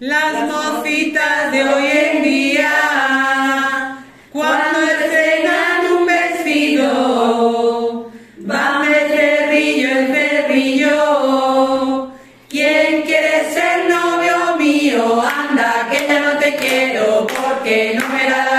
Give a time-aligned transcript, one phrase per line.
[0.00, 3.98] Las mocitas de hoy en día,
[4.32, 12.12] cuando estrenan un vestido, van de cerrillo en cerrillo.
[12.48, 15.20] ¿Quién quiere ser novio mío?
[15.20, 18.49] Anda, que ya no te quiero porque no me da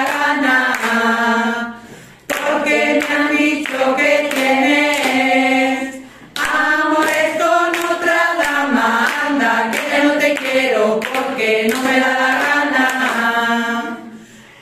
[11.42, 13.98] porque no me da la gana.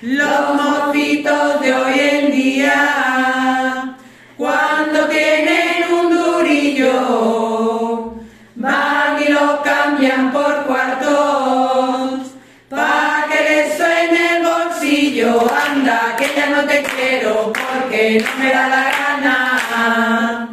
[0.02, 3.96] Los mocitos de hoy en día,
[4.38, 8.14] cuando tienen un durillo,
[8.56, 12.32] van y lo cambian por cuartos,
[12.70, 15.52] pa' que les suene el bolsillo.
[15.54, 20.50] Anda, que ya no te quiero porque no me da la gana,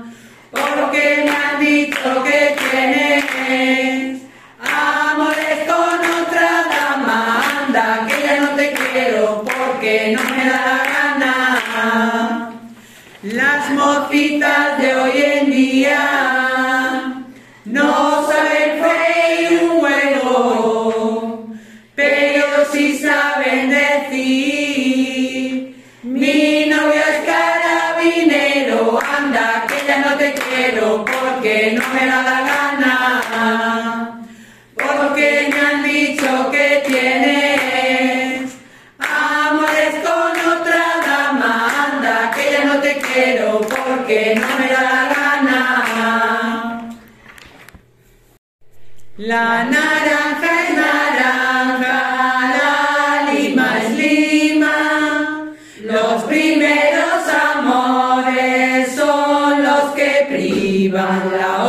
[0.51, 4.16] porque me han dicho que tienes
[9.87, 12.51] porque no me da la gana.
[13.23, 16.03] Las mocitas de hoy en día
[17.65, 21.49] no saben freír un huevo,
[21.95, 24.17] pero sí saben decir,
[26.03, 32.41] mi novio es carabinero, anda, que ya no te quiero porque no me da la
[32.51, 34.21] gana,
[34.75, 36.66] porque me han dicho que
[44.07, 46.91] porque no me da la gana.
[49.17, 51.99] La naranja es naranja,
[52.57, 54.77] la lima es lima.
[55.83, 61.65] Los primeros amores son los que privan la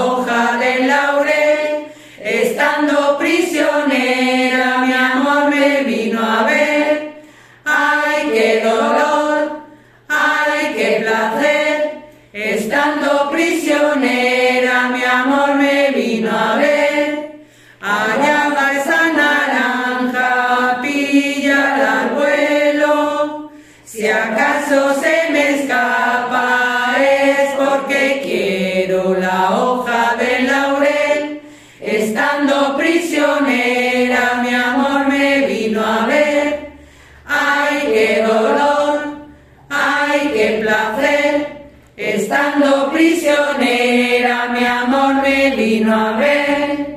[24.07, 31.41] Si acaso se me escapa es porque quiero la hoja del laurel.
[31.81, 36.69] Estando prisionera, mi amor me vino a ver.
[37.25, 39.27] Ay, qué dolor,
[39.69, 41.67] ay, qué placer.
[41.97, 46.96] Estando prisionera, mi amor me vino a ver.